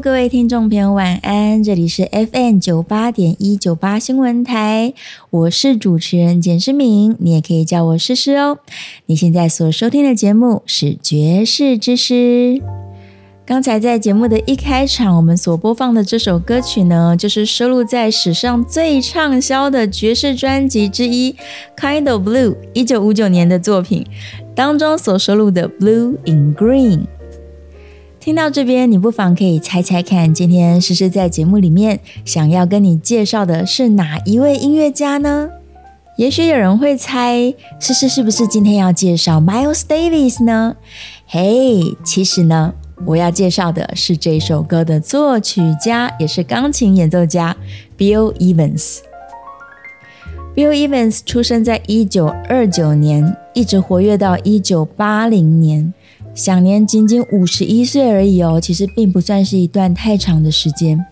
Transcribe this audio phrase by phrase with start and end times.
[0.00, 1.62] 各位听众朋友，晚安！
[1.64, 4.92] 这里是 FM 九八点一九八新闻台，
[5.30, 8.58] 我是主持人简诗明，你也可以叫我诗诗哦。
[9.06, 12.14] 你现在所收听的节目是《爵士之诗》。
[13.46, 21.32] 刚才在节目的一开场，我们所播放的这首歌曲呢，就是收录在史上最畅销的爵士专辑之一
[21.74, 24.04] 《Kind of Blue》一九五九年的作品
[24.54, 26.98] 当中所收录的《Blue in Green》。
[28.26, 35.48] 听到这边，你不妨可以猜猜看，今天诗诗在节目里面想要跟你介绍的是哪一位音乐家呢？
[36.16, 40.74] 也许有人会猜，诗诗是不是今天要介绍 Miles Davis 呢？
[41.28, 42.74] 嘿，其实呢，
[43.04, 47.56] 我要介绍的是这首歌的作曲家，也是钢琴演奏家
[47.96, 49.02] Bill Evans。
[50.56, 55.94] Bill Evans 出生在一九二九年，一直活跃到一九八零年。
[56.36, 61.02] 享年仅仅五十一岁而已哦，其实并不算是一段太长的时间。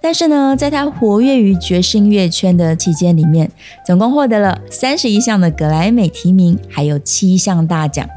[0.00, 3.50] 但是呢，在他活跃于爵士音乐圈的期间里面，
[3.84, 8.08] 总共获得了三十一项的格莱美提名，还有七项大奖。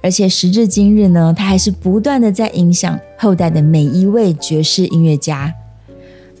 [0.00, 5.52] 而且时至今日呢，他还是不断的在影响后代的每一位爵士音乐家，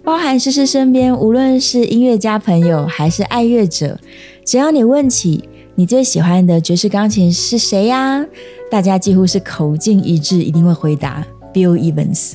[0.04, 3.98] 包含诗诗身边无论是音乐家朋友还是爱乐者，
[4.44, 5.48] 只要你问起。
[5.76, 8.24] 你最喜欢的爵士钢琴是谁呀？
[8.70, 12.34] 大家几乎是口径一致，一定会回答 Bill Evans。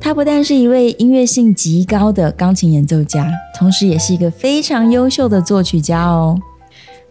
[0.00, 6.36] 他不但是一位音乐性极高的钢琴演奏家，同时也是一个非常优秀的作曲家哦。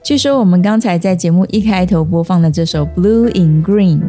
[0.04, 4.00] 据说我们刚才在节目一开头播放的这首《Blue in Green》，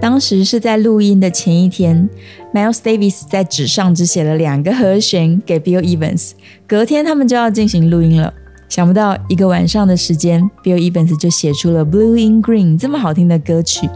[0.00, 2.10] 当时是在录音的前一天
[2.52, 6.32] ，Miles Davis 在纸上只写了两个和弦给 Bill Evans，
[6.66, 8.34] 隔天他们就要进行录音了。
[8.68, 13.88] 想不到一个晚上的时间，Bill Evans 就写出了《Blue in Green》这么好听的歌曲，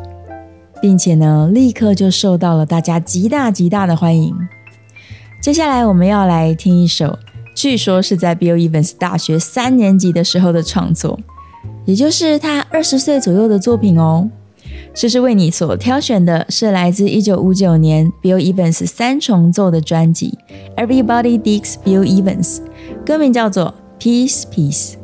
[0.80, 4.34] 并且呢，立刻就受到了大家极大极大的欢迎。
[5.42, 7.18] 接下来我们要来听一首，
[7.54, 11.18] 据说是在 Bill Evans 大学三年级的时候的创作，
[11.84, 14.30] 也就是他二十岁左右的作品哦。
[14.94, 20.38] 这是为你所挑选的，是来自一九五九年 Bill Evans 三重奏的专辑
[20.86, 22.58] 《Everybody Digs Bill Evans》，
[23.04, 23.74] 歌名叫做。
[24.00, 24.99] Peace, peace.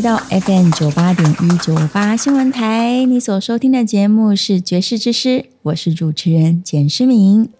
[0.00, 5.28] 回到 FM 九八点一九八新闻台，你所收听的节目是《爵士之诗》，
[5.60, 7.50] 我是主持人简诗明。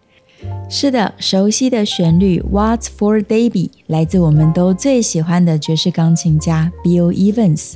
[0.66, 7.74] 是的，熟悉的旋律《What's for Baby》来自我们都最喜欢的爵士钢琴家 Bill Evans。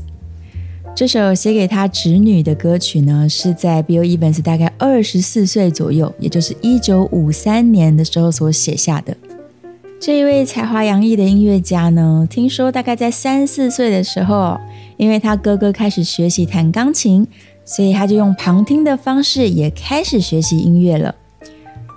[0.96, 9.14] 这首写给他侄女的歌曲呢，是在 Bill Evans 大概二十四岁左右，也就是一九五三年的时候所写下的。
[10.06, 14.60] 这一位才华洋溢的音乐家呢，听说大概在三四岁的时候，
[14.98, 17.26] 因为他哥哥开始学习弹钢琴，
[17.64, 21.14] 所以他就用旁听的方式也开始学习音乐了。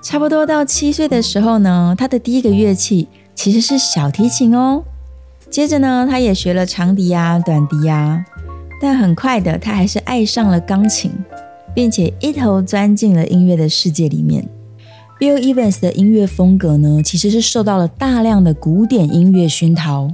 [0.02, 4.82] 差不多到七岁的时候呢，他的第一个乐器其实是小提琴哦。
[5.50, 8.24] 接着呢，他也学了长笛啊、短笛啊，
[8.82, 11.12] 但很快的，他还是爱上了钢琴，
[11.76, 14.48] 并且一头钻进了音乐的世界里面。
[15.20, 20.08] Bill Evans 的音乐风格呢，其实是受到了大量的古典音乐熏陶，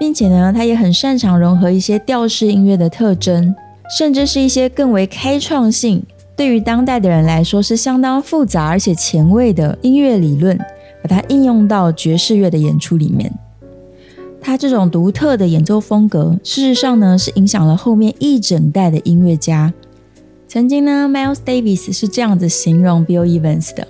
[0.00, 3.54] 并且呢，他也很擅长融合一些调式音乐的特征，
[3.96, 6.02] 甚至是一些更为开创性，
[6.34, 10.58] 对于当代的人来说是相当复杂而且前卫的音乐理论，
[11.00, 13.32] 把它应用到爵士乐的演出里面。
[14.40, 19.72] 他这种独特的演奏风格，事实上呢，是影响了后面一整代的音乐家。
[20.48, 23.86] 曾经呢，Miles Davis 是这样子形容 Bill Evans 的。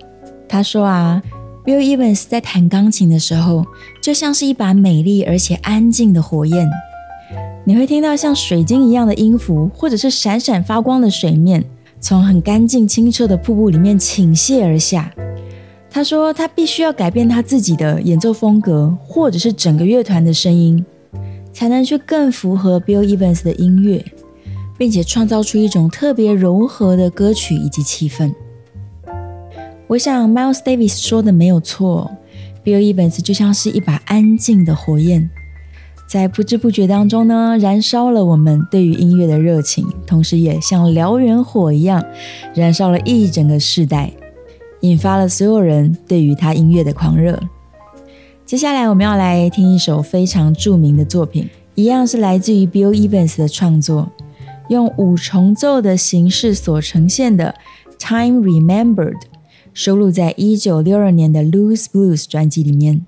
[0.49, 1.23] 他说啊
[1.65, 3.67] ，Bill Evans 在弹钢琴的时候，
[4.03, 6.67] 就像是一把美丽而且安静的火焰。
[7.65, 11.63] 你会听到像水晶一样的音符，或者是闪闪发光的水面，
[12.01, 15.13] 从很干净清澈的瀑布里面倾泻而下。
[15.91, 20.83] 他说，他必须要改变他自己的演奏风格，或者是整个乐团的声音，
[21.53, 24.03] 才能去更符合 Bill Evans 的音乐，
[24.79, 28.33] 并且创造出一种特别柔和的歌曲以及气氛。
[29.89, 32.11] 我想，Miles Davis 说的没有错
[32.63, 35.31] ，Bill Evans 就像是一把安静的火焰，
[36.07, 42.05] 在不知不觉当中呢，燃烧了我们对于音乐的热情，同时也像燎原火一样，
[42.55, 44.13] 燃烧了一整个世代，
[44.81, 47.41] 引发了所有人对于他音乐的狂热。
[48.45, 54.13] 接下来，我们要来听一首非常著名的作品，一样是来自于 Bill Evans 的创作，
[54.69, 57.55] 用五重奏的形式所呈现的
[57.99, 59.15] 《Time Remembered》。
[59.73, 63.07] 收录在1962年的《Loose Blues》专辑里面。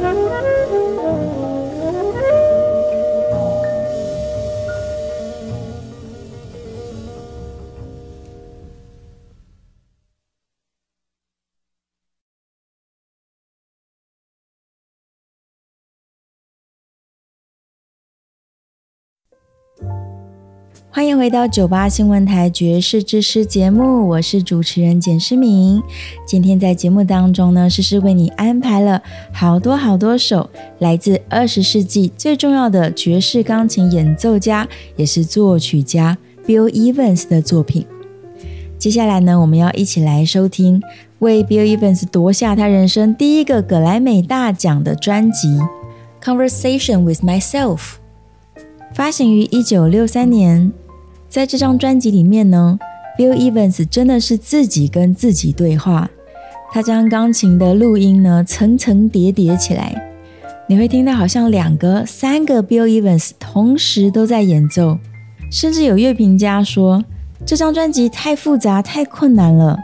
[0.00, 1.23] Thank you.
[20.94, 25.82] 欢迎回到九八新闻台爵士之诗节目，我是主持人简诗明。
[26.24, 29.02] 今天在节目当中呢，诗诗为你安排了
[29.32, 37.84] 好多好多首来自二十世纪最重要的爵士钢琴演奏家，也是作曲家 Bill Evans 的作品。
[38.78, 40.80] 接下来呢，我们要一起来收听
[41.18, 45.48] 为 Bill Evans 夺下他人生第一个格莱美大奖的专辑
[46.22, 47.78] 《Conversation with Myself》，
[48.92, 50.72] 发行于一九六三年。
[51.34, 52.78] 在这张专辑里面呢
[53.18, 56.08] ，Bill Evans 真的是自己跟自己对话。
[56.72, 60.00] 他将钢琴的录音呢层层叠叠起来，
[60.68, 64.96] 你会听到好像两个、三个 Bill Evans 同时都在演奏。
[65.50, 67.02] 甚至有乐评家说，
[67.44, 69.76] 这张专辑太复杂、太困难了。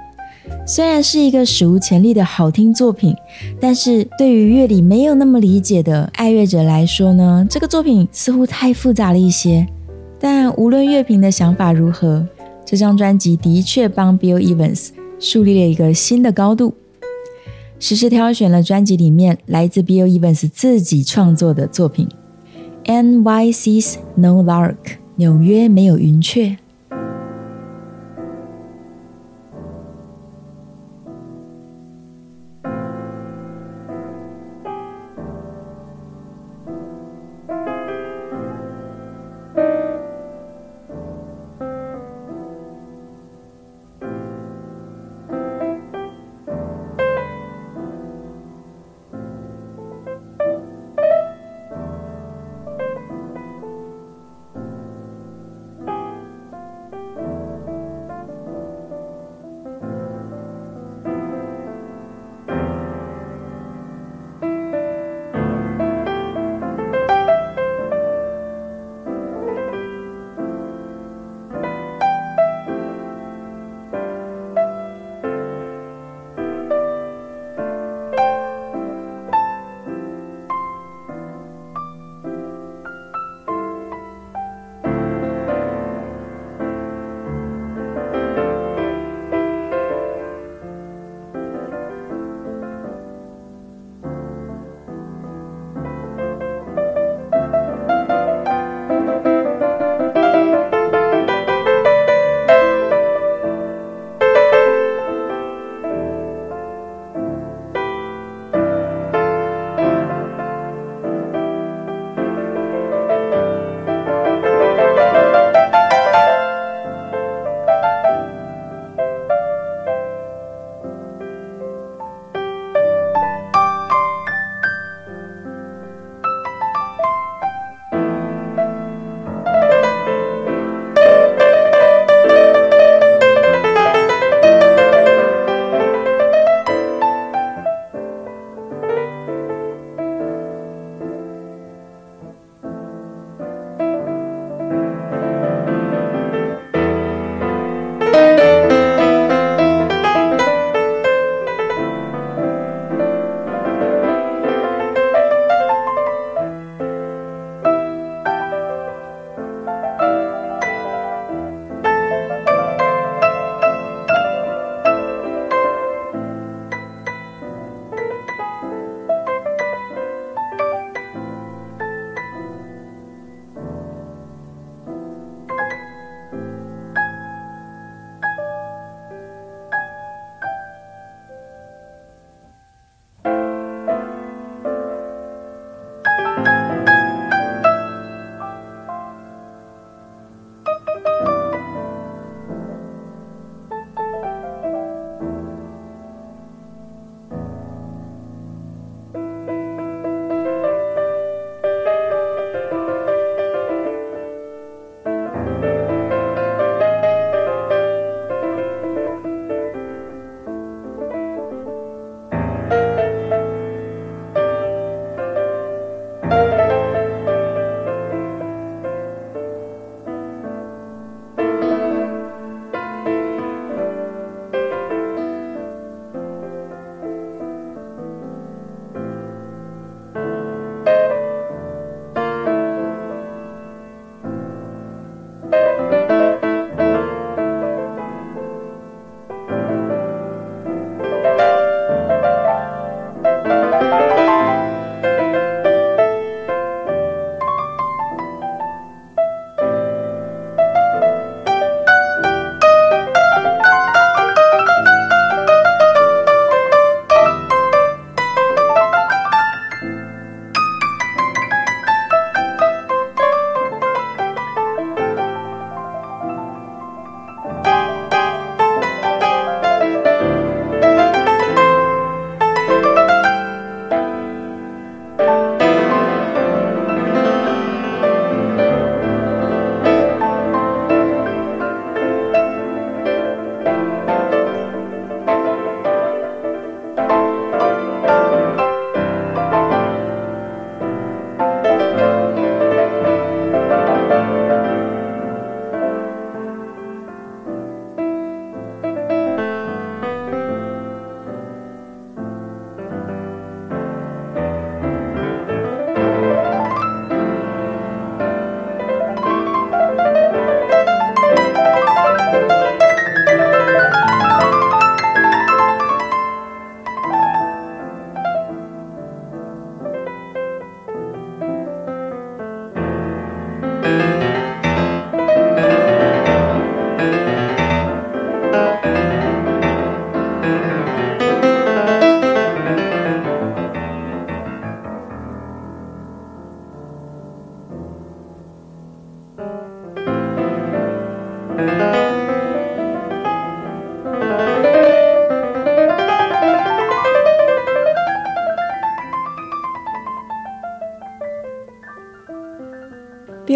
[0.64, 3.12] 虽然是一个史无前例的好听作品，
[3.60, 9.66] 但是对于乐理没有那么理解的爱乐者来说呢，这个作品似乎太复杂了一些。
[10.20, 12.26] 但无论乐评的想法如何，
[12.64, 16.74] 这张专辑的确帮 Bill Evans 树立了一个新的高度。
[17.78, 22.06] 实时挑选了专辑里面来自 Bill Evans 自己创作的作品
[23.24, 24.74] 《NYC's No Lark》，
[25.16, 26.58] 纽约没有云雀。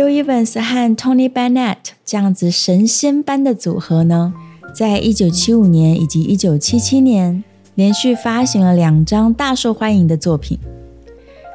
[0.05, 4.35] Bill Evans 和 Tony Bennett 这样子神仙般的组合呢，
[4.75, 7.43] 在一九七五年以及一九七七年
[7.75, 10.59] 连续发行了两张大受欢迎的作品，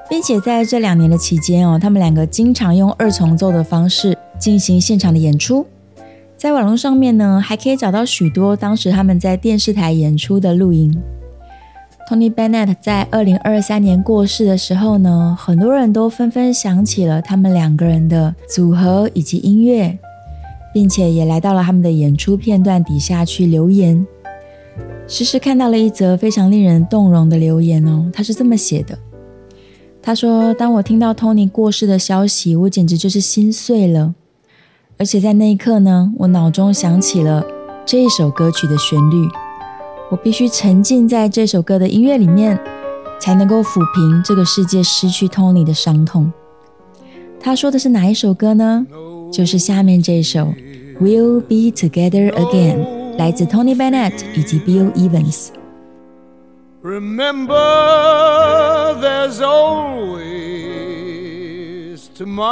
[0.09, 5.67] 并且在这两年的期间哦，他们两个经常用二重奏的方式进行现场的演出。
[6.35, 10.99] 在网络上面呢，还可以找到许多当时他们在电视台演出的录音。
[12.09, 19.95] Tony Bennett 在二零二三年过世的时候呢，很多人都纷纷想起了他们两个人的组合以及音乐，
[20.73, 24.03] 并且也来到了他们的演出片段底下去留言。
[25.07, 28.97] 诗诗看到了一则非常令人动容的留言哦，他是这么写的：
[30.01, 34.15] 他说，当我听到 Tony 过世的消息，我简直就是心碎了，
[34.97, 37.45] 而且在那一刻呢，我脑中想起了
[37.85, 39.27] 这一首歌曲的旋律。
[40.10, 42.58] 我必须沉浸在这首歌的音乐里面，
[43.20, 46.30] 才能够抚平这个世界失去 Tony 的伤痛。
[47.40, 48.86] 他说的是哪一首歌呢？
[49.32, 50.40] 就是下面这首《
[51.00, 57.54] We'll Be Together Again》，来自 Tony Bennett 以及 Bill Evans。Remember,
[59.00, 60.24] there's always
[62.14, 62.44] tomorrow.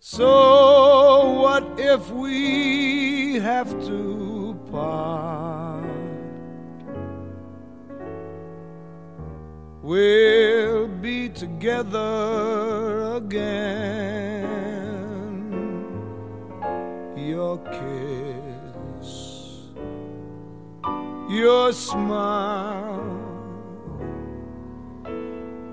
[0.00, 0.59] So, what
[1.93, 5.83] if we have to part?
[9.81, 13.81] We'll be together again.
[17.17, 19.09] Your kiss,
[21.29, 23.19] your smile,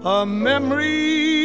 [0.05, 1.38] a memories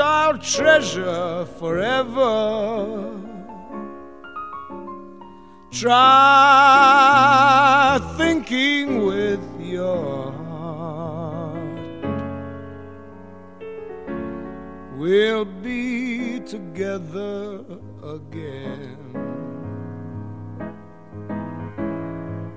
[0.00, 3.16] I'll treasure forever.
[5.70, 7.20] Try
[8.16, 11.60] thinking with your heart.
[14.96, 17.64] We'll be together
[18.02, 18.96] again.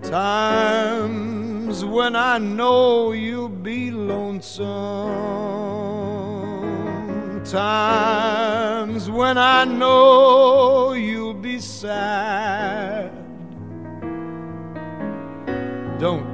[0.02, 5.34] Times when I know you'll be lonesome.
[7.46, 13.12] Times when I know you'll be sad.
[16.00, 16.32] Don't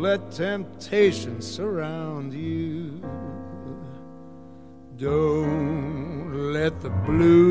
[0.00, 3.02] let temptation surround you.
[4.96, 7.50] Don't let the blues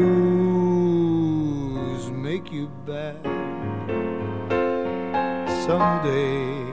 [2.11, 3.39] make you bad.
[5.69, 6.68] someday,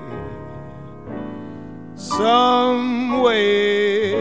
[1.97, 4.15] some way.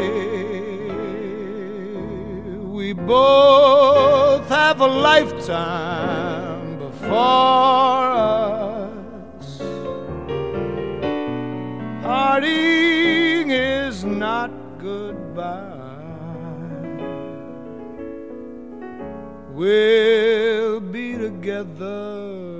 [2.64, 9.58] We both have a lifetime before us.
[12.02, 15.74] Parting is not goodbye.
[19.54, 22.55] We'll be together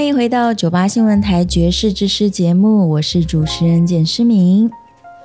[0.00, 4.70] 欢迎回到九八新闻台爵士之诗节目，我是主持人简诗明。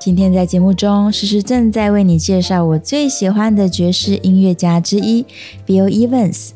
[0.01, 5.25] 今天在节目中，诗诗正在为你介绍我最喜欢的爵士音乐家之一
[5.65, 6.49] Bill Evans。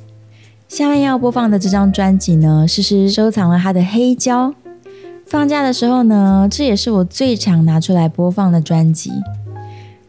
[0.67, 4.53] 下面要播放的这张专辑呢，诗诗收藏了他的黑胶。
[5.25, 9.11] 放假的时候呢，这也是我最常拿出来播放的专辑。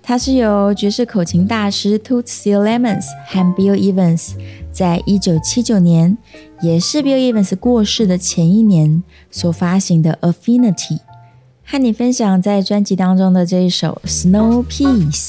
[0.03, 4.31] 它是由爵士口琴大师 Toots Lemons 和 Bill Evans
[4.73, 6.19] 在一九七九年，
[6.63, 10.75] 也是 Bill Evans 过世的前一年所发行的《Affinity》，
[11.65, 15.29] 和你分享在专辑当中的这一首《Snow Peace》。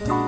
[0.00, 0.25] Bye.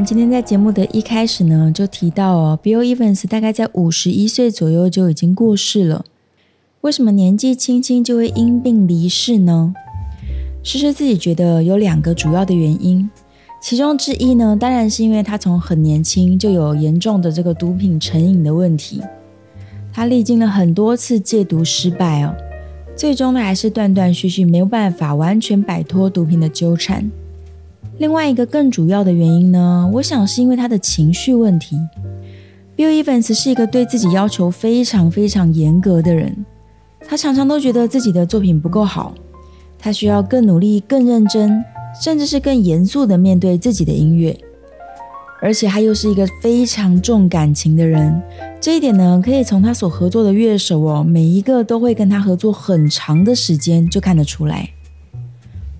[0.00, 6.04] 今天在节目的一开始呢，就提到哦，Bill Evans 大概在五十一岁左右就已经过世了。
[6.82, 9.74] 为什么年纪轻轻就会因病离世呢？
[10.62, 13.10] 诗诗自己觉得有两个主要的原因，
[13.60, 19.02] 其中之一呢，当然是因为他从很年轻就有严重的这个毒品成瘾的问题，
[19.92, 22.34] 他历经了很多次戒毒失败哦，
[22.96, 27.10] 最终呢还是断断续续没有办法完全摆脱毒品的纠缠。
[27.98, 31.76] 另外一个更主要的原因呢，我想是因为他的情绪问题。
[32.76, 36.46] Bill Evans 是一个对自己要求非常非常严格的人，
[37.00, 39.12] 他常常都觉得自己的作品不够好。
[39.80, 41.64] 他需要更努力、更认真，
[42.00, 44.38] 甚至是更严肃的面对自己的音乐，
[45.42, 48.22] 而且他又是一个非常重感情的人。
[48.60, 54.68] 这一点呢，可以从他所合作的乐手哦，每一个都会跟他合作很长的时间就看得出来。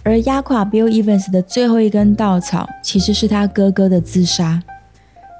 [0.08, 4.62] 而压垮 Bill Evans 的最后一根稻草，其实是他哥哥的自杀。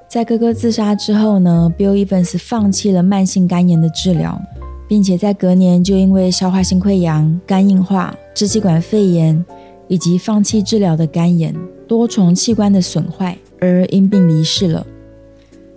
[0.07, 4.39] 在哥哥自杀之后呢，Bill Evans 放弃了慢性肝炎的治疗。
[4.87, 9.45] 并且在隔年就因为消化性溃疡、肝硬化、支气管肺炎
[9.87, 11.55] 以及放弃治疗的肝炎、
[11.87, 14.85] 多重器官的损坏而因病离世了。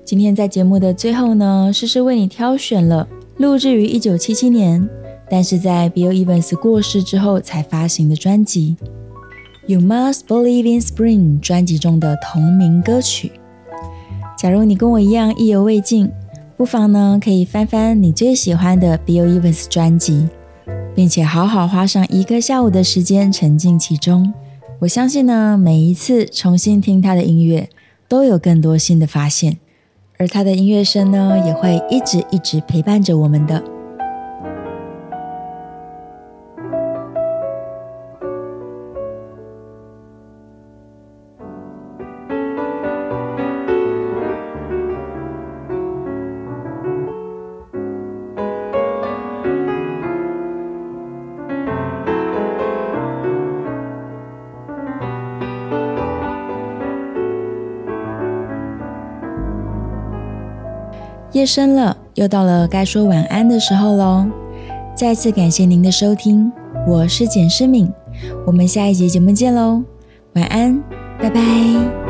[0.03, 4.89] 今天在节目的最后呢，诗诗为你挑选了录制于一九七七年，
[5.33, 8.77] 但是在 Bill Evans 过世之后才发行的专辑
[9.67, 13.33] 《You Must Believe in Spring》专辑中的同名歌曲。
[14.37, 16.11] 假如你跟我一样意犹未尽。
[16.55, 20.29] 不妨呢，可以翻翻你最喜欢的 Bill Evans 专辑，
[20.95, 24.35] 并且好好花上一个下午的时间沉浸其中。
[24.81, 27.71] 我相信呢，每一次重新听他的音乐，
[28.07, 29.57] 都有更多新的发现，
[30.19, 33.65] 而他的音乐声呢，也会一直一直陪伴着我们的。
[61.33, 64.27] 夜深了，又到了该说晚安的时候喽。
[64.95, 66.53] 再次感谢您的收听，
[66.87, 67.91] 我是简诗敏，
[68.47, 69.83] 我们下一集节目见喽，
[70.35, 70.83] 晚安，
[71.19, 72.02] 拜拜。